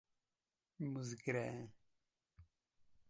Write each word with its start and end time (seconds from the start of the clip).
Msgre. 0.91 1.45